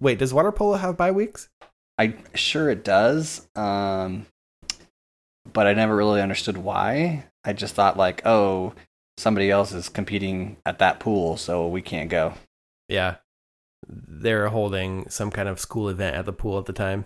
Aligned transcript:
wait, 0.00 0.18
does 0.18 0.34
water 0.34 0.52
polo 0.52 0.74
have 0.74 0.96
bye 0.96 1.10
weeks? 1.10 1.48
I 1.98 2.14
sure 2.34 2.70
it 2.70 2.84
does. 2.84 3.46
Um, 3.54 4.26
but 5.52 5.66
I 5.66 5.74
never 5.74 5.94
really 5.94 6.20
understood 6.20 6.58
why. 6.58 7.26
I 7.44 7.52
just 7.52 7.74
thought 7.74 7.96
like, 7.96 8.22
oh, 8.24 8.74
somebody 9.16 9.50
else 9.50 9.72
is 9.72 9.88
competing 9.88 10.56
at 10.66 10.78
that 10.78 11.00
pool, 11.00 11.36
so 11.36 11.68
we 11.68 11.82
can't 11.82 12.10
go. 12.10 12.34
Yeah. 12.88 13.16
They're 13.86 14.48
holding 14.48 15.08
some 15.10 15.30
kind 15.30 15.48
of 15.48 15.60
school 15.60 15.88
event 15.88 16.16
at 16.16 16.24
the 16.24 16.32
pool 16.32 16.58
at 16.58 16.64
the 16.64 16.72
time. 16.72 17.04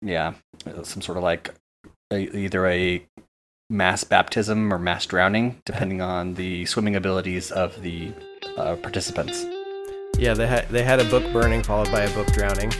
Yeah, 0.00 0.34
some 0.82 1.02
sort 1.02 1.18
of 1.18 1.24
like 1.24 1.50
a, 2.12 2.18
either 2.36 2.66
a 2.66 3.06
mass 3.70 4.04
baptism 4.04 4.72
or 4.72 4.78
mass 4.78 5.06
drowning, 5.06 5.60
depending 5.64 6.00
on 6.00 6.34
the 6.34 6.66
swimming 6.66 6.96
abilities 6.96 7.50
of 7.50 7.82
the 7.82 8.12
uh, 8.56 8.76
participants. 8.76 9.44
Yeah, 10.18 10.34
they 10.34 10.46
had 10.46 10.68
they 10.68 10.84
had 10.84 11.00
a 11.00 11.04
book 11.04 11.32
burning 11.32 11.62
followed 11.62 11.90
by 11.90 12.02
a 12.02 12.14
book 12.14 12.28
drowning. 12.28 12.70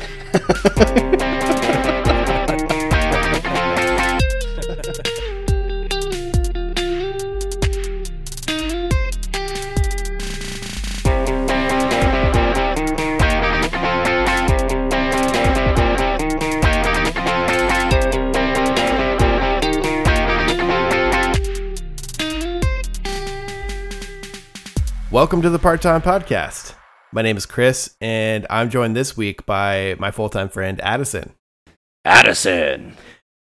Welcome 25.11 25.43
to 25.43 25.51
the 25.51 25.59
Part 25.59 25.83
Time 25.83 26.01
Podcast. 26.03 26.75
My 27.15 27.21
name 27.21 27.37
is 27.37 27.45
Chris, 27.45 27.95
and 28.01 28.47
I'm 28.49 28.71
joined 28.71 28.97
this 28.97 29.19
week 29.19 29.45
by 29.45 29.97
my 29.99 30.11
full 30.11 30.31
time 30.31 30.49
friend 30.49 30.81
Addison. 30.81 31.35
Addison. 32.07 32.97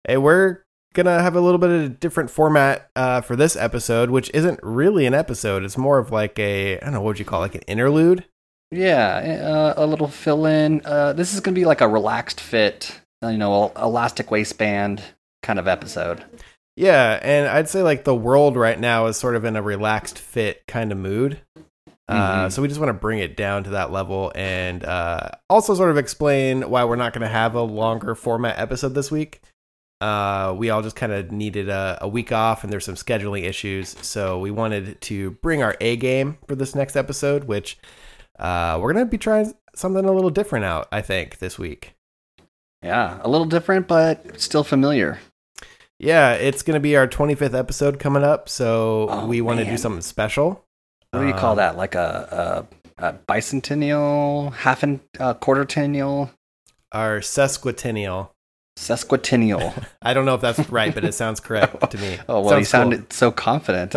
Hey, 0.06 0.17
we're 0.17 0.62
gonna 0.94 1.20
have 1.20 1.36
a 1.36 1.42
little 1.42 1.58
bit 1.58 1.69
of 1.69 1.83
a 1.83 1.89
different 1.91 2.30
format 2.30 2.89
uh, 2.97 3.20
for 3.20 3.36
this 3.36 3.56
episode, 3.56 4.08
which 4.08 4.30
isn't 4.33 4.61
really 4.62 5.05
an 5.05 5.12
episode. 5.12 5.62
It's 5.62 5.77
more 5.77 5.98
of 5.98 6.11
like 6.11 6.39
a 6.39 6.78
I 6.78 6.84
don't 6.84 6.94
know 6.94 7.02
what 7.02 7.08
would 7.08 7.19
you 7.19 7.27
call 7.27 7.41
it, 7.42 7.52
like 7.52 7.55
an 7.56 7.61
interlude. 7.67 8.25
Yeah, 8.70 9.74
uh, 9.77 9.84
a 9.84 9.84
little 9.84 10.08
fill 10.08 10.47
in. 10.47 10.80
Uh, 10.86 11.12
this 11.12 11.34
is 11.34 11.41
going 11.41 11.55
to 11.55 11.61
be 11.61 11.67
like 11.67 11.83
a 11.83 11.89
relaxed 11.89 12.41
fit, 12.41 12.98
you 13.22 13.36
know, 13.36 13.72
elastic 13.77 14.30
waistband 14.30 15.02
kind 15.42 15.58
of 15.58 15.69
episode. 15.69 16.24
Yeah, 16.77 17.19
and 17.20 17.47
I'd 17.47 17.69
say 17.69 17.83
like 17.83 18.05
the 18.05 18.14
world 18.14 18.56
right 18.56 18.80
now 18.80 19.05
is 19.05 19.19
sort 19.19 19.36
of 19.36 19.45
in 19.45 19.55
a 19.55 19.61
relaxed 19.61 20.19
fit 20.19 20.62
kind 20.67 20.92
of 20.92 20.97
mood. 20.97 21.42
Uh, 22.11 22.47
Mhm. 22.47 22.53
so 22.53 22.61
we 22.62 22.69
just 22.69 22.80
want 22.80 22.89
to 22.91 22.94
bring 22.94 23.20
it 23.20 23.36
down 23.36 23.62
to 23.64 23.70
that 23.70 23.92
level 23.92 24.33
and 24.34 24.84
uh, 24.84 25.30
also 25.48 25.75
sort 25.75 25.91
of 25.91 25.97
explain 25.98 26.62
why 26.69 26.83
we're 26.84 26.97
not 26.97 27.12
going 27.12 27.22
to 27.22 27.28
have 27.28 27.55
a 27.55 27.62
longer 27.62 28.14
format 28.14 28.58
episode 28.58 28.94
this 28.94 29.11
week. 29.11 29.41
Uh, 30.00 30.55
we 30.56 30.70
all 30.70 30.83
just 30.83 30.97
kind 30.97 31.12
of 31.12 31.30
needed 31.30 31.69
a, 31.69 31.98
a 32.00 32.08
week 32.08 32.33
off 32.33 32.64
and 32.64 32.72
there's 32.72 32.84
some 32.86 32.94
scheduling 32.94 33.44
issues. 33.44 33.94
So 34.00 34.39
we 34.39 34.50
wanted 34.50 35.00
to 35.02 35.33
bring 35.42 35.62
our 35.62 35.77
A 35.80 35.97
game 35.97 36.39
for 36.48 36.55
this 36.55 36.75
next 36.75 36.97
episode, 36.97 37.44
which 37.44 37.78
uh, 38.39 38.78
we're 38.80 38.92
going 38.95 39.05
to 39.05 39.11
be 39.11 39.19
trying 39.19 39.52
something 39.74 40.05
a 40.05 40.12
little 40.12 40.30
different 40.30 40.64
out, 40.64 40.89
I 40.91 41.02
think, 41.02 41.39
this 41.39 41.58
week. 41.58 41.95
Yeah, 42.83 43.20
a 43.22 43.28
little 43.28 43.47
different, 43.47 43.86
but 43.89 44.41
still 44.41 44.64
familiar. 44.64 45.19
Yeah, 45.98 46.33
it's 46.33 46.62
going 46.62 46.74
to 46.77 46.80
be 46.80 46.97
our 46.97 47.06
25th 47.06 47.52
episode 47.52 47.98
coming 47.98 48.24
up. 48.24 48.48
So 48.48 49.06
Oh, 49.11 49.27
we 49.27 49.42
want 49.42 49.58
to 49.61 49.67
do 49.67 49.77
something 49.77 50.00
special. 50.00 50.64
What 51.12 51.20
do 51.20 51.27
you 51.27 51.34
call 51.34 51.53
Um, 51.53 51.56
that? 51.58 51.77
Like 51.77 51.94
a, 51.94 52.66
a, 52.98 53.06
a 53.08 53.12
bicentennial, 53.28 54.53
half 54.55 54.83
and 54.83 55.00
uh, 55.19 55.34
quartertennial, 55.34 56.30
or 56.94 57.19
sesquicentennial. 57.20 58.30
sesquicentennial. 58.78 59.86
I 60.02 60.14
don't 60.14 60.25
know 60.25 60.34
if 60.36 60.41
that's 60.41 60.69
right, 60.70 60.94
but 60.94 61.05
it 61.05 61.12
sounds 61.14 61.41
correct 61.41 61.91
to 61.91 61.98
me. 61.98 62.19
Oh 62.28 62.41
well, 62.42 62.58
you 62.58 62.64
Sounds 62.64 62.70
cool. 62.70 62.80
sounded 62.92 63.12
so 63.12 63.30
confident. 63.33 63.95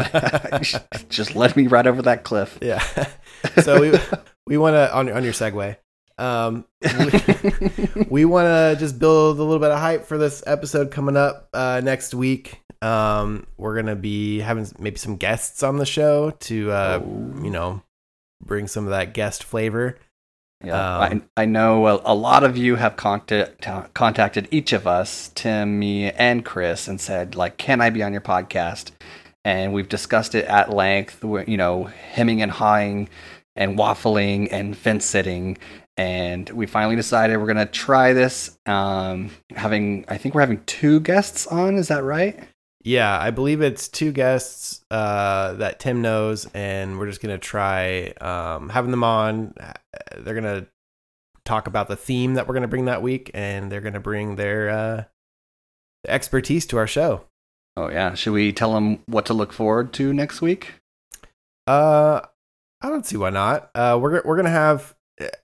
Just 1.10 1.36
led 1.36 1.56
me 1.56 1.68
right 1.68 1.86
over 1.86 2.02
that 2.04 2.24
cliff. 2.24 2.58
Yeah. 2.62 2.84
so 3.62 3.80
we 3.80 3.98
we 4.48 4.58
want 4.58 4.74
to 4.74 4.94
on 4.96 5.10
on 5.12 5.24
your 5.24 5.34
segue. 5.34 5.78
Um, 6.18 6.66
we, 6.82 8.06
we 8.10 8.26
want 8.26 8.46
to 8.46 8.76
just 8.80 9.00
build 9.00 9.40
a 9.40 9.44
little 9.44 9.58
bit 9.60 9.72
of 9.72 9.80
hype 9.80 10.06
for 10.06 10.18
this 10.20 10.44
episode 10.46 10.92
coming 10.92 11.18
up 11.18 11.50
uh, 11.54 11.82
next 11.84 12.14
week. 12.14 12.62
Um, 12.84 13.48
we're 13.58 13.76
gonna 13.76 13.96
be 13.96 14.40
having 14.40 14.68
maybe 14.78 14.98
some 14.98 15.16
guests 15.16 15.64
on 15.64 15.78
the 15.78 15.86
show 15.86 16.32
to 16.32 16.72
uh, 16.72 17.02
you 17.42 17.50
know 17.50 17.82
bring 18.44 18.68
some 18.68 18.84
of 18.84 18.90
that 18.90 19.14
guest 19.14 19.44
flavor. 19.44 19.98
Yeah, 20.64 20.98
Um, 21.00 21.24
I, 21.38 21.44
I 21.44 21.46
know 21.46 21.88
a, 21.88 22.02
a 22.06 22.16
lot 22.16 22.44
of 22.44 22.56
you 22.58 22.76
have 22.76 22.96
contact, 22.96 23.68
contacted 23.94 24.48
each 24.52 24.72
of 24.74 24.88
us, 24.88 25.32
Tim, 25.36 25.78
me, 25.80 26.12
and 26.12 26.44
Chris, 26.46 26.88
and 26.88 27.00
said 27.00 27.36
like, 27.36 27.58
"Can 27.58 27.82
I 27.82 27.90
be 27.90 28.04
on 28.04 28.12
your 28.12 28.22
podcast?" 28.22 28.92
And 29.46 29.74
we've 29.74 29.90
discussed 29.90 30.36
it 30.36 30.46
at 30.46 30.70
length. 30.74 31.24
We're, 31.24 31.44
you 31.44 31.58
know, 31.58 31.86
hemming 31.86 32.42
and 32.42 32.52
hawing, 32.52 33.10
and 33.56 33.78
waffling 33.78 34.48
and 34.52 34.76
fence 34.78 35.06
sitting, 35.06 35.58
and 35.98 36.50
we 36.50 36.66
finally 36.66 36.96
decided 36.96 37.38
we're 37.38 37.48
gonna 37.48 37.66
try 37.66 38.14
this. 38.14 38.58
Um, 38.66 39.32
having, 39.56 40.06
I 40.08 40.18
think 40.18 40.34
we're 40.36 40.42
having 40.42 40.64
two 40.66 41.00
guests 41.02 41.46
on. 41.48 41.76
Is 41.76 41.90
that 41.90 42.04
right? 42.04 42.40
Yeah, 42.84 43.18
I 43.18 43.32
believe 43.32 43.62
it's 43.62 43.88
two 43.88 44.12
guests 44.12 44.84
uh, 44.92 45.54
that 45.54 45.80
Tim 45.80 46.02
knows, 46.02 46.46
and 46.54 47.00
we're 47.00 47.08
just 47.08 47.22
gonna 47.22 47.38
try 47.38 48.08
um, 48.20 48.70
having 48.70 48.92
them 48.92 49.04
on. 49.04 49.54
They're 50.18 50.36
gonna 50.36 50.68
talk 51.46 51.68
about 51.68 51.88
the 51.88 51.96
theme 51.96 52.34
that 52.34 52.48
we're 52.48 52.54
gonna 52.56 52.68
bring 52.68 52.86
that 52.86 53.02
week, 53.02 53.32
and 53.34 53.72
they're 53.72 53.82
gonna 53.82 54.02
bring 54.02 54.36
their 54.36 54.70
uh, 54.70 55.04
expertise 56.08 56.66
to 56.68 56.78
our 56.78 56.88
show. 56.88 57.26
Oh 57.78 57.90
yeah. 57.90 58.14
Should 58.16 58.34
we 58.34 58.52
tell 58.52 58.74
them 58.74 59.00
what 59.06 59.26
to 59.28 59.34
look 59.34 59.54
forward 59.54 59.94
to 59.94 60.14
next 60.14 60.42
week? 60.42 60.74
Uh, 61.66 62.22
I 62.82 62.90
don't 62.90 63.06
see 63.06 63.18
why 63.18 63.30
not. 63.30 63.72
Uh, 63.74 63.98
we're 64.02 64.22
we're 64.26 64.36
gonna 64.36 64.50
have 64.50 64.94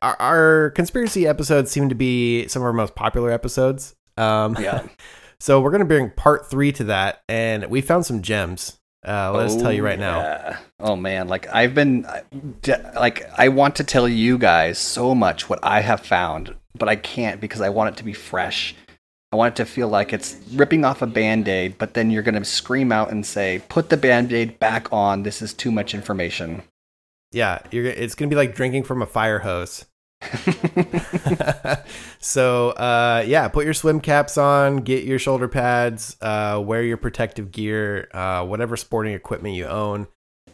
our, 0.02 0.16
our 0.20 0.70
conspiracy 0.72 1.26
episodes 1.26 1.72
seem 1.72 1.88
to 1.90 1.96
be 1.96 2.48
some 2.48 2.62
of 2.62 2.66
our 2.66 2.74
most 2.74 2.96
popular 2.96 3.32
episodes. 3.32 3.96
Um, 4.18 4.58
Yeah. 4.60 4.88
so 5.40 5.62
we're 5.62 5.72
gonna 5.72 5.86
bring 5.86 6.10
part 6.12 6.50
three 6.50 6.72
to 6.74 6.84
that, 6.86 7.22
and 7.30 7.66
we 7.70 7.82
found 7.82 8.06
some 8.06 8.22
gems. 8.22 8.78
Uh, 9.08 9.32
let 9.34 9.46
us 9.46 9.56
tell 9.56 9.72
you 9.72 9.82
Oh, 9.82 9.86
right 9.86 10.00
now. 10.00 10.20
yeah. 10.20 10.58
Oh 10.80 10.96
man, 10.98 11.28
like 11.30 11.48
I've 11.54 11.74
been 11.74 12.06
like 12.96 13.30
I 13.38 13.48
want 13.50 13.78
to 13.78 13.84
tell 13.84 14.10
you 14.10 14.38
guys 14.38 14.78
so 14.78 15.16
much 15.16 15.50
what 15.50 15.60
I 15.64 15.80
have 15.82 16.02
found, 16.02 16.54
but 16.78 16.90
I 16.90 16.96
can't 16.98 17.40
because 17.40 17.62
I 17.62 17.70
want 17.70 17.94
it 17.94 17.98
to 17.98 18.04
be 18.04 18.14
fresh. 18.14 18.76
I 19.32 19.36
want 19.36 19.54
it 19.54 19.58
to 19.64 19.66
feel 19.66 19.88
like 19.88 20.12
it's 20.12 20.38
ripping 20.54 20.84
off 20.84 21.02
a 21.04 21.08
band-aid, 21.08 21.78
but 21.78 21.94
then 21.94 22.10
you're 22.10 22.24
going 22.24 22.34
to 22.34 22.44
scream 22.44 22.92
out 22.92 23.12
and 23.12 23.24
say, 23.24 23.62
"Put 23.70 23.90
the 23.90 23.96
band-aid 23.96 24.58
back 24.60 24.92
on. 24.92 25.22
This 25.24 25.42
is 25.42 25.54
too 25.54 25.72
much 25.72 25.94
information." 25.94 26.64
Yeah, 27.32 27.60
you're, 27.72 27.86
it's 27.86 28.16
gonna 28.16 28.30
be 28.30 28.36
like 28.36 28.56
drinking 28.56 28.84
from 28.84 29.02
a 29.02 29.06
fire 29.06 29.40
hose. 29.40 29.86
so 32.20 32.70
uh, 32.72 33.24
yeah, 33.26 33.48
put 33.48 33.66
your 33.66 33.74
swim 33.74 34.00
caps 34.02 34.38
on, 34.38 34.78
get 34.78 35.04
your 35.04 35.20
shoulder 35.20 35.48
pads, 35.48 36.18
uh, 36.22 36.62
wear 36.64 36.84
your 36.84 36.98
protective 36.98 37.52
gear, 37.52 38.10
uh, 38.14 38.46
whatever 38.46 38.78
sporting 38.78 39.14
equipment 39.14 39.56
you 39.56 39.66
own. 39.66 40.08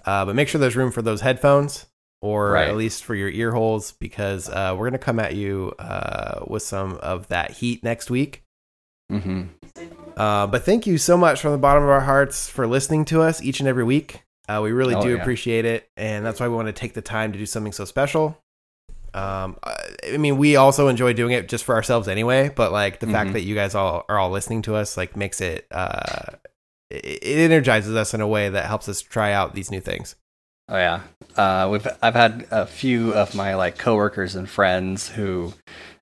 Uh, 0.05 0.25
but 0.25 0.35
make 0.35 0.47
sure 0.47 0.59
there's 0.59 0.75
room 0.75 0.91
for 0.91 1.01
those 1.01 1.21
headphones, 1.21 1.87
or 2.21 2.51
Right. 2.51 2.67
at 2.69 2.75
least 2.75 3.03
for 3.03 3.15
your 3.15 3.29
ear 3.29 3.51
holes, 3.51 3.93
because 3.93 4.49
uh, 4.49 4.75
we're 4.77 4.85
gonna 4.87 4.97
come 4.99 5.19
at 5.19 5.35
you 5.35 5.73
uh, 5.79 6.43
with 6.47 6.63
some 6.63 6.97
of 6.97 7.27
that 7.29 7.51
heat 7.51 7.83
next 7.83 8.09
week. 8.11 8.43
hmm 9.09 9.43
Uh, 10.15 10.47
but 10.47 10.63
thank 10.63 10.87
you 10.87 10.97
so 10.97 11.17
much 11.17 11.41
from 11.41 11.51
the 11.51 11.57
bottom 11.57 11.83
of 11.83 11.89
our 11.89 12.01
hearts 12.01 12.47
for 12.47 12.65
listening 12.67 13.03
to 13.05 13.21
us 13.21 13.41
each 13.41 13.59
and 13.59 13.67
every 13.67 13.83
week. 13.83 14.21
Uh, 14.47 14.61
we 14.63 14.71
really 14.71 14.93
Oh, 14.95 15.01
do 15.01 15.09
yeah. 15.15 15.21
appreciate 15.21 15.65
it, 15.65 15.89
and 15.97 16.23
that's 16.23 16.39
why 16.39 16.47
we 16.47 16.55
want 16.55 16.67
to 16.67 16.71
take 16.73 16.93
the 16.93 17.01
time 17.01 17.31
to 17.33 17.37
do 17.39 17.45
something 17.47 17.73
so 17.73 17.83
special. 17.83 18.37
Um, 19.15 19.57
I 19.63 20.17
mean, 20.17 20.37
we 20.37 20.57
also 20.57 20.87
enjoy 20.89 21.13
doing 21.13 21.31
it 21.31 21.47
just 21.47 21.63
for 21.63 21.73
ourselves 21.75 22.07
anyway. 22.07 22.49
But 22.53 22.71
like 22.71 22.99
the 22.99 23.07
fact 23.07 23.29
Mhm. 23.29 23.33
that 23.33 23.41
you 23.43 23.55
guys 23.55 23.73
all 23.73 24.03
are 24.09 24.19
all 24.19 24.29
listening 24.29 24.61
to 24.63 24.75
us, 24.75 24.97
like 24.97 25.15
makes 25.15 25.39
it 25.41 25.65
uh, 25.71 26.33
it, 26.91 27.19
it 27.23 27.37
energizes 27.51 27.95
us 27.95 28.13
in 28.13 28.21
a 28.21 28.27
way 28.27 28.49
that 28.49 28.65
helps 28.65 28.89
us 28.89 29.01
try 29.01 29.31
out 29.31 29.55
these 29.55 29.71
new 29.71 29.79
things. 29.81 30.15
Oh 30.69 30.77
yeah, 30.77 31.01
uh, 31.37 31.69
we've 31.71 31.87
I've 32.01 32.15
had 32.15 32.45
a 32.51 32.65
few 32.65 33.13
of 33.13 33.33
my 33.35 33.55
like 33.55 33.77
coworkers 33.77 34.35
and 34.35 34.49
friends 34.49 35.09
who 35.09 35.53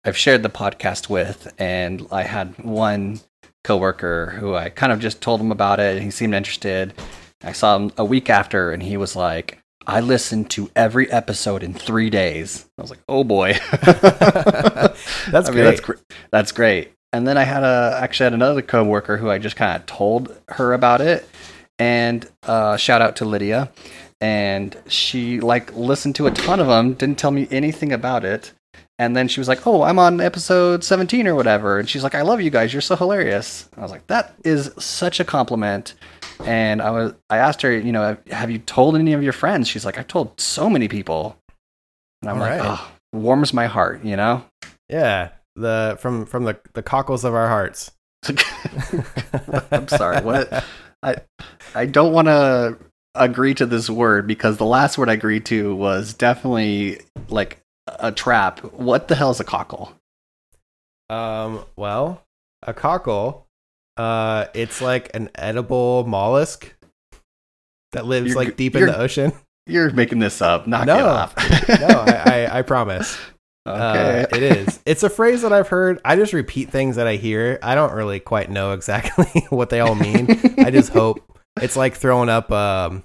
I've 0.06 0.18
shared 0.18 0.42
the 0.44 0.50
podcast 0.50 1.08
with, 1.10 1.54
and 1.60 2.08
I 2.12 2.24
had 2.24 2.58
one 2.64 3.20
coworker 3.64 4.32
who 4.40 4.56
I 4.56 4.70
kind 4.70 4.92
of 4.92 5.00
just 5.00 5.22
told 5.22 5.40
him 5.40 5.52
about 5.52 5.80
it, 5.80 5.96
and 5.96 6.04
he 6.04 6.12
seemed 6.12 6.34
interested. 6.34 6.94
I 7.44 7.52
saw 7.52 7.76
him 7.78 7.92
a 7.98 8.04
week 8.06 8.30
after, 8.30 8.72
and 8.72 8.82
he 8.84 8.98
was 8.98 9.16
like, 9.16 9.60
"I 9.88 10.00
listened 10.00 10.50
to 10.52 10.70
every 10.76 11.12
episode 11.12 11.64
in 11.64 11.74
three 11.74 12.10
days." 12.10 12.66
I 12.78 12.82
was 12.82 12.90
like, 12.90 13.00
"Oh 13.10 13.24
boy, 13.24 13.54
That's 13.72 15.50
I 15.50 15.52
mean, 15.52 15.64
that's 15.64 15.80
great. 15.80 15.82
gr- 15.82 16.16
that's 16.32 16.52
great." 16.52 16.92
And 17.12 17.28
then 17.28 17.38
I 17.38 17.44
had 17.44 17.64
a 17.64 17.98
actually 18.02 18.26
had 18.26 18.34
another 18.34 18.62
coworker 18.62 19.18
who 19.18 19.30
I 19.30 19.38
just 19.38 19.56
kind 19.56 19.76
of 19.80 19.86
told 19.86 20.36
her 20.50 20.74
about 20.74 21.02
it, 21.02 21.28
and 21.80 22.28
uh, 22.44 22.76
shout 22.78 23.02
out 23.02 23.16
to 23.18 23.26
Lydia, 23.26 23.72
and 24.20 24.76
she 24.88 25.40
like 25.40 25.74
listened 25.76 26.16
to 26.16 26.28
a 26.28 26.32
ton 26.32 26.60
of 26.60 26.68
them, 26.68 26.94
didn't 26.94 27.20
tell 27.20 27.32
me 27.32 27.48
anything 27.52 27.94
about 27.94 28.26
it, 28.26 28.52
And 29.00 29.16
then 29.16 29.28
she 29.28 29.40
was 29.40 29.48
like, 29.48 29.66
"Oh, 29.68 29.84
I'm 29.84 30.00
on 30.00 30.22
episode 30.22 30.84
17 30.84 31.28
or 31.28 31.36
whatever." 31.36 31.80
And 31.80 31.88
she's 31.90 32.04
like, 32.04 32.16
"I 32.16 32.22
love 32.24 32.42
you 32.42 32.50
guys. 32.50 32.74
You're 32.74 32.82
so 32.82 32.96
hilarious." 32.96 33.70
I 33.78 33.82
was 33.82 33.92
like, 33.92 34.08
"That 34.08 34.34
is 34.44 34.72
such 34.80 35.20
a 35.20 35.26
compliment." 35.26 35.94
And 36.46 36.82
I 36.82 36.92
was 36.92 37.14
I 37.30 37.38
asked 37.38 37.62
her, 37.62 37.72
you 37.72 37.92
know, 37.92 38.18
have 38.30 38.52
you 38.52 38.60
told 38.60 38.96
any 38.96 39.14
of 39.14 39.24
your 39.24 39.34
friends? 39.34 39.68
She's 39.68 39.86
like, 39.86 39.98
"I've 39.98 40.08
told 40.08 40.40
so 40.40 40.70
many 40.70 40.88
people." 40.88 41.38
And 42.22 42.30
I'm 42.30 42.38
All 42.38 42.42
like, 42.42 42.60
right. 42.60 42.80
"Oh, 42.80 42.92
warms 43.14 43.54
my 43.54 43.68
heart," 43.68 44.04
you 44.04 44.16
know? 44.16 44.44
Yeah, 44.90 45.30
the 45.56 45.98
from 46.00 46.26
from 46.26 46.44
the 46.46 46.58
the 46.74 46.84
cockles 46.84 47.24
of 47.24 47.34
our 47.34 47.48
hearts. 47.48 47.92
I'm 49.72 49.88
sorry. 49.88 50.22
What? 50.22 50.64
I 51.02 51.18
I 51.76 51.86
don't 51.86 52.14
want 52.14 52.28
to 52.28 52.78
agree 53.16 53.54
to 53.54 53.66
this 53.66 53.90
word 53.90 54.28
because 54.28 54.58
the 54.58 54.66
last 54.66 54.98
word 54.98 55.10
I 55.10 55.14
agreed 55.14 55.46
to 55.48 55.76
was 55.76 56.14
definitely 56.14 57.00
like 57.30 57.60
a 57.88 58.12
trap. 58.12 58.60
What 58.74 59.08
the 59.08 59.16
hell 59.16 59.32
is 59.32 59.40
a 59.40 59.44
cockle? 59.44 59.94
Um, 61.10 61.66
well, 61.76 62.24
a 62.64 62.74
cockle, 62.74 63.43
uh, 63.98 64.46
it's 64.54 64.82
like 64.82 65.12
an 65.16 65.30
edible 65.36 66.06
mollusk 66.06 66.74
that 67.92 68.06
lives 68.06 68.30
You're 68.30 68.44
like 68.44 68.56
deep 68.58 68.76
in 68.76 68.86
the 68.88 68.98
ocean. 68.98 69.32
You're 69.68 69.92
making 69.92 70.20
this 70.20 70.42
up. 70.42 70.68
Knock 70.68 70.86
No. 70.88 70.98
it 70.98 71.06
off. 71.06 71.36
No, 71.80 71.88
I, 72.08 72.24
I, 72.52 72.60
I 72.60 72.62
promise. 72.64 73.18
okay. 73.68 74.26
Uh, 74.30 74.36
it 74.36 74.44
is. 74.44 74.80
It's 74.86 75.04
a 75.04 75.10
phrase 75.10 75.42
that 75.44 75.54
I've 75.54 75.70
heard. 75.70 76.02
I 76.04 76.16
just 76.18 76.34
repeat 76.34 76.70
things 76.70 76.98
that 76.98 77.08
I 77.08 77.16
hear. 77.16 77.60
I 77.64 77.76
don't 77.76 77.94
really 77.94 78.20
quite 78.20 78.50
know 78.50 78.72
exactly 78.74 79.42
what 79.50 79.70
they 79.70 79.80
all 79.80 79.96
mean. 79.96 80.28
I 80.58 80.70
just 80.72 80.92
hope. 80.92 81.22
It's 81.62 81.78
like 81.78 81.96
throwing 81.96 82.30
up 82.30 82.52
um, 82.52 83.04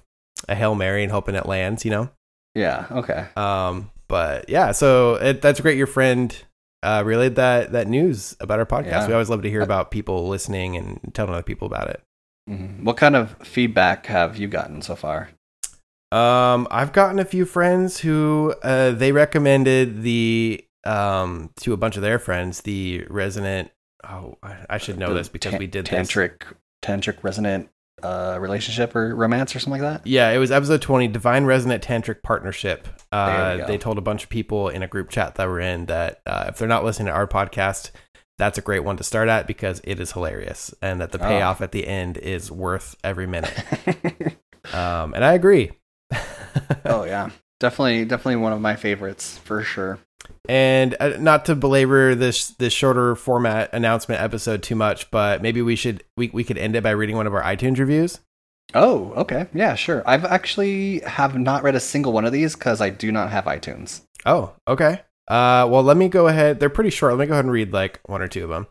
a 0.49 0.55
hail 0.55 0.75
mary 0.75 1.03
and 1.05 1.13
hoping 1.13 1.35
it 1.37 1.47
lands. 1.47 1.85
You 1.85 1.91
know. 1.93 2.11
yeah. 2.55 2.87
Okay. 2.91 3.27
Um, 3.37 3.91
but 4.09 4.49
yeah, 4.49 4.73
so 4.73 5.15
it, 5.17 5.43
that's 5.43 5.61
great. 5.61 5.77
Your 5.77 5.87
friend 5.87 6.35
uh, 6.83 7.03
relayed 7.05 7.35
that 7.37 7.73
that 7.73 7.89
news 7.89 8.37
about 8.41 8.59
our 8.59 8.67
podcast. 8.67 8.87
Yeah. 8.87 9.07
We 9.09 9.13
always 9.15 9.29
love 9.31 9.43
to 9.43 9.51
hear 9.51 9.63
about 9.63 9.91
people 9.91 10.29
listening 10.29 10.77
and 10.77 11.01
telling 11.15 11.33
other 11.33 11.43
people 11.43 11.67
about 11.67 11.89
it. 11.91 12.03
Mhm. 12.49 12.83
What 12.85 12.97
kind 12.97 13.17
of 13.17 13.37
feedback 13.43 14.07
have 14.07 14.37
you 14.37 14.49
gotten 14.49 14.81
so 14.83 14.95
far? 14.97 15.31
Um, 16.11 16.67
I've 16.71 16.93
gotten 16.93 17.19
a 17.19 17.25
few 17.25 17.45
friends 17.45 17.99
who 18.01 18.55
uh, 18.63 18.93
they 18.93 19.13
recommended 19.13 20.03
the 20.03 20.65
um 20.85 21.51
to 21.57 21.73
a 21.73 21.77
bunch 21.77 21.97
of 21.97 22.03
their 22.03 22.19
friends 22.19 22.63
the 22.63 23.05
resonant. 23.11 23.71
Oh, 24.09 24.37
I, 24.71 24.79
should 24.79 24.97
know 24.99 25.09
The 25.09 25.15
this 25.15 25.29
because 25.29 25.59
we 25.59 25.67
did 25.67 25.87
this. 25.87 26.09
tantric 26.09 26.43
tantric 26.83 27.23
resonant 27.25 27.69
uh, 28.03 28.39
relationship 28.41 28.95
or 28.97 29.15
romance 29.15 29.55
or 29.55 29.61
something 29.61 29.81
like 29.83 29.93
that. 30.03 30.07
Yeah, 30.07 30.31
it 30.31 30.39
was 30.39 30.51
episode 30.51 30.83
20, 30.83 31.09
Divine 31.09 31.45
Resonant 31.45 31.83
Tantric 31.83 32.23
Partnership. 32.23 32.87
Uh, 33.11 33.67
they 33.67 33.79
told 33.79 33.99
a 33.99 34.03
bunch 34.03 34.23
of 34.25 34.29
people 34.29 34.69
in 34.69 34.83
a 34.83 34.87
group 34.89 35.09
chat 35.11 35.37
that 35.37 35.49
we're 35.49 35.61
in 35.61 35.87
that 35.87 36.21
uh, 36.27 36.47
if 36.49 36.59
they're 36.59 36.69
not 36.69 36.85
listening 36.85 37.07
to 37.07 37.13
our 37.13 37.27
podcast, 37.27 37.91
that's 38.37 38.59
a 38.59 38.61
great 38.61 38.85
one 38.85 38.97
to 38.97 39.03
start 39.05 39.29
at 39.29 39.47
because 39.47 39.81
it 39.85 39.99
is 39.99 40.13
hilarious 40.13 40.73
and 40.83 41.01
that 41.01 41.13
the 41.13 41.19
Oh. 41.19 41.27
payoff 41.29 41.61
at 41.61 41.73
the 41.73 41.87
end 41.87 42.17
is 42.19 42.51
worth 42.53 42.97
every 43.03 43.27
minute. 43.27 43.55
Um, 44.73 45.15
and 45.15 45.25
I 45.25 45.33
agree. 45.35 45.73
oh 46.85 47.05
yeah, 47.05 47.31
definitely, 47.61 48.05
definitely 48.05 48.37
one 48.37 48.53
of 48.53 48.61
my 48.61 48.77
favorites 48.77 49.39
for 49.39 49.63
sure. 49.63 49.99
And 50.49 50.97
uh, 50.99 51.11
not 51.19 51.45
to 51.47 51.55
belabor 51.55 52.15
this 52.15 52.49
this 52.49 52.73
shorter 52.73 53.15
format 53.15 53.71
announcement 53.75 54.23
episode 54.23 54.63
too 54.63 54.75
much, 54.75 55.11
but 55.11 55.43
maybe 55.43 55.61
we 55.61 55.77
should 55.77 56.03
we, 56.17 56.31
we 56.33 56.43
could 56.43 56.57
end 56.57 56.75
it 56.75 56.83
by 56.83 56.91
reading 56.91 57.17
one 57.17 57.27
of 57.27 57.35
our 57.35 57.43
iTunes 57.43 57.79
reviews. 57.79 58.21
Oh, 58.75 59.13
okay, 59.13 59.47
yeah, 59.55 59.75
sure. 59.75 60.03
I've 60.07 60.25
actually 60.25 61.01
have 61.01 61.39
not 61.39 61.63
read 61.63 61.75
a 61.75 61.81
single 61.81 62.13
one 62.13 62.25
of 62.25 62.33
these 62.33 62.55
because 62.55 62.81
I 62.81 62.91
do 62.91 63.13
not 63.13 63.31
have 63.31 63.45
iTunes. 63.45 64.03
Oh, 64.27 64.53
okay. 64.67 65.03
Uh, 65.27 65.67
well, 65.71 65.83
let 65.83 65.97
me 65.97 66.09
go 66.09 66.27
ahead. 66.29 66.61
They're 66.61 66.71
pretty 66.71 66.91
short. 66.91 67.13
Let 67.13 67.21
me 67.21 67.27
go 67.27 67.35
ahead 67.35 67.45
and 67.45 67.53
read 67.53 67.73
like 67.73 68.01
one 68.07 68.23
or 68.23 68.29
two 68.29 68.45
of 68.45 68.51
them. 68.51 68.67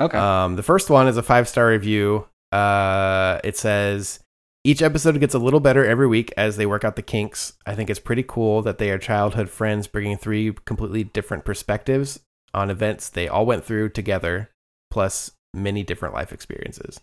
Okay. 0.00 0.16
Um, 0.16 0.56
the 0.56 0.62
first 0.62 0.90
one 0.90 1.08
is 1.08 1.16
a 1.16 1.22
five 1.22 1.48
star 1.48 1.68
review. 1.68 2.26
Uh, 2.52 3.40
it 3.44 3.56
says 3.56 4.20
each 4.64 4.82
episode 4.82 5.18
gets 5.20 5.34
a 5.34 5.38
little 5.38 5.60
better 5.60 5.84
every 5.84 6.06
week 6.06 6.32
as 6.36 6.56
they 6.56 6.66
work 6.66 6.84
out 6.84 6.96
the 6.96 7.02
kinks. 7.02 7.54
I 7.66 7.74
think 7.74 7.88
it's 7.90 8.00
pretty 8.00 8.24
cool 8.26 8.62
that 8.62 8.78
they 8.78 8.90
are 8.90 8.98
childhood 8.98 9.48
friends 9.48 9.86
bringing 9.86 10.16
three 10.16 10.52
completely 10.64 11.04
different 11.04 11.44
perspectives 11.44 12.20
on 12.54 12.70
events 12.70 13.08
they 13.08 13.28
all 13.28 13.46
went 13.46 13.64
through 13.64 13.90
together, 13.90 14.50
plus 14.90 15.32
many 15.54 15.82
different 15.82 16.14
life 16.14 16.32
experiences. 16.32 17.00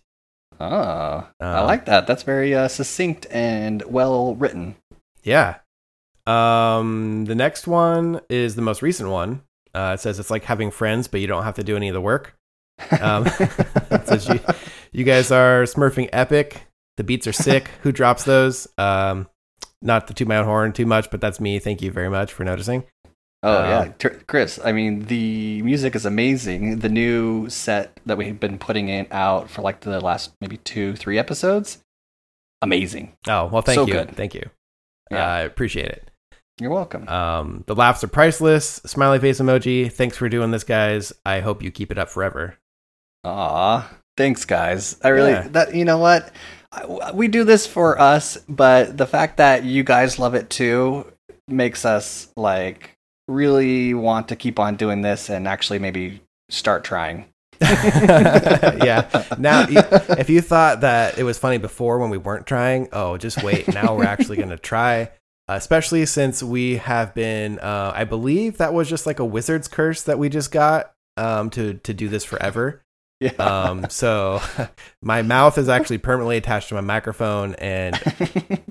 oh, 0.59 0.65
I 0.67 1.27
Um, 1.39 1.65
like 1.67 1.85
that. 1.85 2.07
That's 2.07 2.23
very 2.23 2.53
uh, 2.53 2.67
succinct 2.67 3.27
and 3.29 3.83
well 3.83 4.35
written. 4.35 4.75
Yeah. 5.23 5.57
Um, 6.27 7.25
the 7.25 7.35
next 7.35 7.67
one 7.67 8.21
is 8.29 8.55
the 8.55 8.61
most 8.61 8.81
recent 8.81 9.09
one. 9.09 9.43
Uh, 9.73 9.91
it 9.95 9.99
says 9.99 10.19
it's 10.19 10.31
like 10.31 10.45
having 10.45 10.71
friends, 10.71 11.07
but 11.07 11.19
you 11.19 11.27
don't 11.27 11.43
have 11.43 11.55
to 11.55 11.63
do 11.63 11.75
any 11.75 11.89
of 11.89 11.93
the 11.93 12.01
work. 12.01 12.35
Um, 12.99 13.25
it 13.39 14.07
says 14.07 14.27
you, 14.27 14.39
you 14.91 15.03
guys 15.03 15.31
are 15.31 15.63
smurfing 15.63 16.09
epic. 16.13 16.67
The 16.97 17.03
beats 17.03 17.27
are 17.27 17.33
sick. 17.33 17.68
Who 17.83 17.92
drops 17.92 18.24
those? 18.24 18.68
Um, 18.77 19.27
not 19.81 20.07
to 20.07 20.13
toot 20.13 20.27
my 20.27 20.38
own 20.38 20.45
horn 20.45 20.74
too 20.74 20.86
much, 20.86 21.12
but 21.12 21.21
that's 21.21 21.39
me. 21.39 21.59
Thank 21.59 21.81
you 21.81 21.92
very 21.92 22.09
much 22.09 22.31
for 22.33 22.44
noticing. 22.44 22.83
Oh 23.44 23.57
Um, 23.63 23.69
yeah, 23.69 23.92
Tr- 24.00 24.18
Chris. 24.27 24.59
I 24.63 24.71
mean, 24.71 25.01
the 25.06 25.62
music 25.62 25.95
is 25.95 26.06
amazing. 26.06 26.80
The 26.80 26.89
new 26.89 27.50
set 27.50 28.00
that 28.06 28.18
we've 28.18 28.39
been 28.39 28.57
putting 28.57 28.88
in 28.89 29.07
out 29.12 29.50
for 29.50 29.62
like 29.62 29.81
the 29.81 30.00
last 30.00 30.31
maybe 30.42 30.57
two, 30.57 30.95
three 30.95 31.19
episodes, 31.19 31.80
amazing. 32.62 33.13
Oh 33.27 33.45
well, 33.48 33.62
thank 33.62 33.75
So 33.75 33.86
you, 33.86 33.94
good. 33.94 34.15
thank 34.15 34.33
you. 34.33 34.50
Yeah. 35.12 35.25
I 35.27 35.39
appreciate 35.41 35.89
it. 35.89 36.09
You're 36.59 36.71
welcome. 36.71 37.07
Um, 37.09 37.63
the 37.68 37.75
laughs 37.75 38.03
are 38.03 38.07
priceless. 38.07 38.81
Smiley 38.86 39.19
face 39.19 39.39
emoji. 39.41 39.91
Thanks 39.91 40.15
for 40.18 40.30
doing 40.30 40.51
this, 40.51 40.63
guys. 40.63 41.12
I 41.25 41.41
hope 41.41 41.62
you 41.62 41.69
keep 41.69 41.91
it 41.91 41.98
up 41.98 42.09
forever. 42.09 42.56
Aw, 43.25 43.88
thanks, 44.18 44.45
guys. 44.45 44.98
I 45.03 45.09
really 45.09 45.31
Yeah. 45.31 45.48
that 45.50 45.75
you 45.75 45.83
know 45.86 45.98
what 45.98 46.31
we 47.13 47.27
do 47.27 47.44
this 47.44 47.66
for 47.68 48.00
us, 48.00 48.38
but 48.48 48.98
the 48.98 49.07
fact 49.07 49.38
that 49.38 49.63
you 49.63 49.83
guys 49.83 50.19
love 50.19 50.36
it 50.36 50.50
too 50.50 51.12
makes 51.48 51.86
us 51.86 52.30
like 52.36 52.92
really 53.27 53.94
want 53.94 54.27
to 54.30 54.36
keep 54.36 54.60
on 54.60 54.75
doing 54.75 55.01
this 55.01 55.30
and 55.30 55.48
actually 55.48 55.80
maybe 55.80 56.22
start 56.50 56.83
trying. 56.83 57.25
yeah. 57.62 59.25
Now, 59.38 59.66
if 59.69 60.30
you 60.30 60.42
thought 60.42 60.81
that 60.81 61.18
it 61.18 61.24
was 61.24 61.38
funny 61.39 61.57
before 61.57 62.00
when 62.00 62.10
we 62.10 62.18
weren't 62.18 62.45
trying, 62.45 62.89
oh, 62.92 63.18
just 63.18 63.42
wait. 63.44 63.68
Now 63.74 63.95
we're 63.95 64.06
actually 64.06 64.38
going 64.38 64.50
to 64.50 64.57
try. 64.57 65.12
Especially 65.48 66.06
since 66.07 66.42
we 66.42 66.77
have 66.77 67.13
been, 67.13 67.60
uh, 67.60 67.92
I 67.95 68.04
believe 68.04 68.57
that 68.57 68.74
was 68.74 68.89
just 68.89 69.06
like 69.06 69.19
a 69.19 69.25
wizard's 69.25 69.68
curse 69.68 70.01
that 70.04 70.18
we 70.18 70.27
just 70.27 70.51
got 70.51 70.92
um, 71.18 71.51
to 71.51 71.75
to 71.75 71.94
do 71.94 72.10
this 72.10 72.25
forever. 72.25 72.82
Yeah. 73.19 73.31
Um, 73.34 73.88
so 73.89 74.41
my 75.01 75.22
mouth 75.22 75.57
is 75.57 75.69
actually 75.69 76.00
permanently 76.00 76.38
attached 76.38 76.69
to 76.69 76.75
my 76.75 76.81
microphone, 76.81 77.55
and 77.55 78.00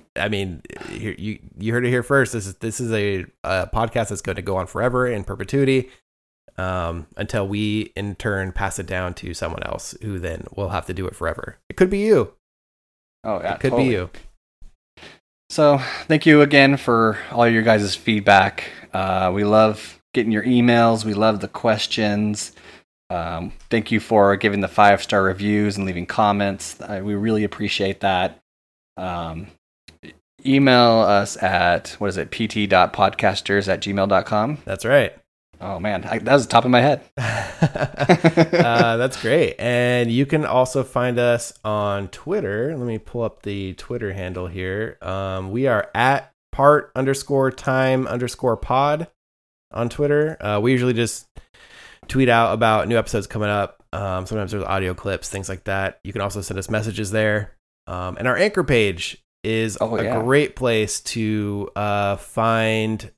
I 0.16 0.28
mean, 0.28 0.62
you 0.90 1.38
you 1.58 1.72
heard 1.72 1.86
it 1.86 1.90
here 1.90 2.02
first. 2.02 2.32
This 2.32 2.46
is 2.46 2.54
this 2.56 2.80
is 2.80 2.92
a, 2.92 3.24
a 3.42 3.68
podcast 3.72 4.08
that's 4.08 4.20
going 4.20 4.36
to 4.36 4.42
go 4.42 4.56
on 4.56 4.66
forever 4.66 5.06
in 5.06 5.24
perpetuity 5.24 5.90
um, 6.58 7.06
until 7.16 7.48
we 7.48 7.92
in 7.96 8.14
turn 8.16 8.52
pass 8.52 8.78
it 8.78 8.86
down 8.86 9.14
to 9.14 9.34
someone 9.34 9.62
else 9.62 9.96
who 10.02 10.18
then 10.18 10.44
will 10.54 10.68
have 10.70 10.86
to 10.86 10.94
do 10.94 11.06
it 11.06 11.16
forever. 11.16 11.58
It 11.68 11.76
could 11.76 11.90
be 11.90 12.00
you. 12.00 12.34
oh 13.24 13.40
yeah, 13.40 13.54
it 13.54 13.60
could 13.60 13.70
totally. 13.70 13.88
be 13.88 13.94
you. 13.94 14.10
So 15.50 15.78
thank 16.06 16.26
you 16.26 16.42
again 16.42 16.76
for 16.76 17.18
all 17.30 17.46
your 17.48 17.62
guys' 17.62 17.94
feedback. 17.94 18.70
Uh, 18.92 19.30
we 19.34 19.44
love 19.44 20.00
getting 20.12 20.32
your 20.32 20.44
emails. 20.44 21.04
We 21.04 21.14
love 21.14 21.40
the 21.40 21.48
questions. 21.48 22.52
Um, 23.14 23.52
thank 23.70 23.92
you 23.92 24.00
for 24.00 24.34
giving 24.36 24.60
the 24.60 24.68
five 24.68 25.00
star 25.00 25.22
reviews 25.22 25.76
and 25.76 25.86
leaving 25.86 26.06
comments. 26.06 26.80
I, 26.80 27.00
we 27.00 27.14
really 27.14 27.44
appreciate 27.44 28.00
that. 28.00 28.40
Um, 28.96 29.46
email 30.44 30.98
us 31.00 31.40
at 31.40 31.90
what 31.98 32.08
is 32.08 32.16
it 32.16 32.32
pt.podcasters 32.32 33.68
at 33.68 33.80
gmail.com. 33.80 34.58
That's 34.64 34.84
right. 34.84 35.16
Oh 35.60 35.78
man, 35.78 36.04
I, 36.04 36.18
that 36.18 36.32
was 36.32 36.46
the 36.46 36.50
top 36.50 36.64
of 36.64 36.72
my 36.72 36.80
head. 36.80 37.02
uh, 37.16 38.96
that's 38.96 39.20
great. 39.22 39.54
And 39.60 40.10
you 40.10 40.26
can 40.26 40.44
also 40.44 40.82
find 40.82 41.16
us 41.18 41.52
on 41.64 42.08
Twitter. 42.08 42.76
Let 42.76 42.86
me 42.86 42.98
pull 42.98 43.22
up 43.22 43.42
the 43.42 43.74
Twitter 43.74 44.12
handle 44.12 44.48
here. 44.48 44.98
Um, 45.00 45.52
we 45.52 45.68
are 45.68 45.88
at 45.94 46.32
part 46.50 46.90
underscore 46.96 47.52
time 47.52 48.08
underscore 48.08 48.56
pod 48.56 49.06
on 49.70 49.88
Twitter. 49.88 50.36
Uh, 50.44 50.58
we 50.60 50.72
usually 50.72 50.92
just 50.92 51.28
tweet 52.08 52.28
out 52.28 52.52
about 52.54 52.88
new 52.88 52.96
episodes 52.98 53.26
coming 53.26 53.48
up. 53.48 53.82
Um, 53.92 54.26
sometimes 54.26 54.50
there's 54.52 54.64
audio 54.64 54.94
clips, 54.94 55.28
things 55.28 55.48
like 55.48 55.64
that. 55.64 56.00
You 56.04 56.12
can 56.12 56.20
also 56.22 56.40
send 56.40 56.58
us 56.58 56.68
messages 56.68 57.10
there. 57.10 57.54
Um, 57.86 58.16
and 58.18 58.26
our 58.26 58.36
anchor 58.36 58.64
page 58.64 59.22
is 59.44 59.76
Oh, 59.80 59.96
a 59.96 60.02
yeah. 60.04 60.20
great 60.22 60.56
place 60.56 61.00
to 61.00 61.70
uh, 61.76 62.16
find 62.16 63.10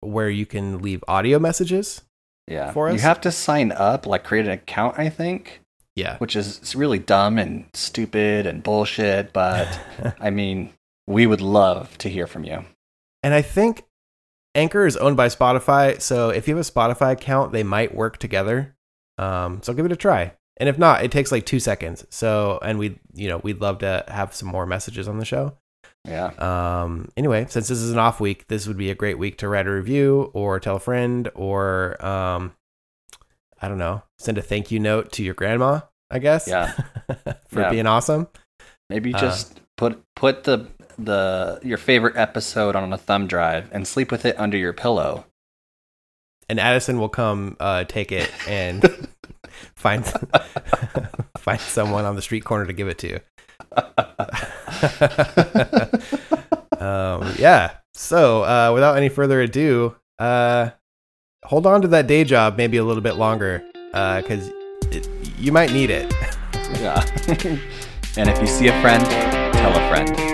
where 0.00 0.28
you 0.30 0.46
can 0.46 0.80
leave 0.82 1.04
audio 1.06 1.38
messages. 1.38 2.02
Yeah, 2.48 2.72
For 2.72 2.90
you 2.90 2.98
have 2.98 3.20
to 3.22 3.30
sign 3.32 3.72
up, 3.72 4.06
like 4.06 4.24
create 4.24 4.44
an 4.46 4.50
account, 4.52 4.98
I 4.98 5.08
think, 5.08 5.60
Yeah. 5.96 6.18
which 6.18 6.36
is 6.36 6.74
really 6.76 6.98
dumb 6.98 7.38
and 7.38 7.66
stupid 7.72 8.46
and 8.46 8.62
bullshit. 8.62 9.32
But 9.32 9.80
I 10.20 10.30
mean, 10.30 10.72
we 11.06 11.26
would 11.26 11.40
love 11.40 11.96
to 11.98 12.08
hear 12.08 12.26
from 12.26 12.44
you. 12.44 12.64
And 13.22 13.32
I 13.34 13.40
think 13.42 13.84
Anchor 14.54 14.86
is 14.86 14.96
owned 14.96 15.16
by 15.16 15.26
Spotify, 15.28 16.00
so 16.00 16.30
if 16.30 16.46
you 16.46 16.56
have 16.56 16.66
a 16.66 16.70
Spotify 16.70 17.12
account, 17.12 17.52
they 17.52 17.62
might 17.64 17.94
work 17.94 18.18
together. 18.18 18.76
Um, 19.18 19.62
so 19.62 19.72
give 19.72 19.84
it 19.86 19.92
a 19.92 19.96
try. 19.96 20.32
And 20.58 20.68
if 20.68 20.78
not, 20.78 21.02
it 21.02 21.10
takes 21.10 21.32
like 21.32 21.44
two 21.46 21.58
seconds. 21.58 22.06
So, 22.10 22.60
and 22.62 22.78
we, 22.78 22.98
you 23.14 23.28
know, 23.28 23.38
we'd 23.38 23.60
love 23.60 23.78
to 23.78 24.04
have 24.08 24.34
some 24.34 24.48
more 24.48 24.66
messages 24.66 25.08
on 25.08 25.18
the 25.18 25.24
show. 25.24 25.56
Yeah. 26.06 26.26
Um, 26.38 27.08
anyway, 27.16 27.46
since 27.48 27.66
this 27.66 27.78
is 27.80 27.90
an 27.90 27.98
off 27.98 28.20
week, 28.20 28.46
this 28.46 28.68
would 28.68 28.76
be 28.76 28.90
a 28.90 28.94
great 28.94 29.18
week 29.18 29.38
to 29.38 29.48
write 29.48 29.66
a 29.66 29.72
review 29.72 30.30
or 30.34 30.60
tell 30.60 30.76
a 30.76 30.80
friend 30.80 31.28
or, 31.34 32.04
um, 32.04 32.52
I 33.60 33.68
don't 33.68 33.78
know, 33.78 34.02
send 34.18 34.38
a 34.38 34.42
thank 34.42 34.70
you 34.70 34.78
note 34.78 35.10
to 35.12 35.24
your 35.24 35.34
grandma, 35.34 35.80
I 36.10 36.18
guess. 36.20 36.46
Yeah. 36.46 36.72
for 37.48 37.60
Yeah. 37.62 37.70
being 37.70 37.86
awesome. 37.86 38.28
Maybe 38.90 39.12
Uh, 39.14 39.18
just 39.18 39.60
put 39.76 40.02
put 40.14 40.44
the 40.44 40.66
the 40.98 41.60
your 41.62 41.78
favorite 41.78 42.16
episode 42.16 42.76
on 42.76 42.92
a 42.92 42.98
thumb 42.98 43.26
drive 43.26 43.68
and 43.72 43.86
sleep 43.86 44.10
with 44.10 44.24
it 44.24 44.38
under 44.38 44.56
your 44.56 44.72
pillow. 44.72 45.24
And 46.48 46.60
Addison 46.60 46.98
will 46.98 47.08
come 47.08 47.56
uh, 47.58 47.84
take 47.84 48.12
it 48.12 48.30
and 48.48 48.84
find 49.74 50.04
find 51.38 51.60
someone 51.60 52.04
on 52.04 52.16
the 52.16 52.22
street 52.22 52.44
corner 52.44 52.66
to 52.66 52.72
give 52.72 52.88
it 52.88 52.98
to. 52.98 53.18
um, 56.84 57.34
yeah. 57.38 57.72
So, 57.94 58.42
uh, 58.42 58.72
without 58.74 58.96
any 58.96 59.08
further 59.08 59.40
ado, 59.40 59.94
uh, 60.18 60.70
hold 61.44 61.66
on 61.66 61.82
to 61.82 61.88
that 61.88 62.06
day 62.06 62.24
job 62.24 62.56
maybe 62.56 62.76
a 62.76 62.84
little 62.84 63.02
bit 63.02 63.14
longer 63.14 63.64
because 63.92 64.50
you 65.38 65.52
might 65.52 65.72
need 65.72 65.90
it. 65.90 66.12
Yeah. 66.80 67.04
and 68.16 68.28
if 68.28 68.40
you 68.40 68.46
see 68.46 68.68
a 68.68 68.80
friend, 68.80 69.02
tell 69.54 69.76
a 69.76 69.88
friend. 69.88 70.33